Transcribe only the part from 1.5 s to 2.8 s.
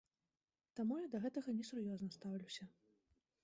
несур'ёзна стаўлюся.